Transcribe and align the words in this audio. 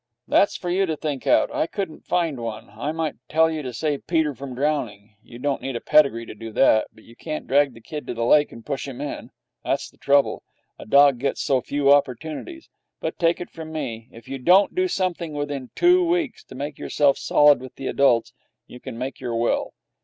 'That's 0.27 0.57
for 0.57 0.71
you 0.71 0.87
to 0.87 0.97
think 0.97 1.27
out. 1.27 1.53
I 1.53 1.67
couldn't 1.67 2.07
find 2.07 2.39
one. 2.39 2.71
I 2.71 2.91
might 2.91 3.17
tell 3.29 3.51
you 3.51 3.61
to 3.61 3.71
save 3.71 4.07
Peter 4.07 4.33
from 4.33 4.55
drowning. 4.55 5.11
You 5.21 5.37
don't 5.37 5.61
need 5.61 5.75
a 5.75 5.79
pedigree 5.79 6.25
to 6.25 6.33
do 6.33 6.51
that. 6.53 6.87
But 6.91 7.03
you 7.03 7.15
can't 7.15 7.45
drag 7.45 7.75
the 7.75 7.81
kid 7.81 8.07
to 8.07 8.15
the 8.15 8.25
lake 8.25 8.51
and 8.51 8.65
push 8.65 8.87
him 8.87 8.99
in. 8.99 9.29
That's 9.63 9.91
the 9.91 9.97
trouble. 9.99 10.41
A 10.79 10.87
dog 10.87 11.19
gets 11.19 11.43
so 11.43 11.61
few 11.61 11.91
opportunities. 11.93 12.67
But, 12.99 13.19
take 13.19 13.39
it 13.39 13.51
from 13.51 13.71
me, 13.71 14.07
if 14.11 14.27
you 14.27 14.39
don't 14.39 14.73
do 14.73 14.87
something 14.87 15.33
within 15.33 15.69
two 15.75 16.03
weeks 16.03 16.43
to 16.45 16.55
make 16.55 16.79
yourself 16.79 17.19
solid 17.19 17.59
with 17.59 17.75
the 17.75 17.85
adults, 17.85 18.33
you 18.65 18.79
can 18.79 18.97
make 18.97 19.19
your 19.19 19.35
will. 19.35 19.71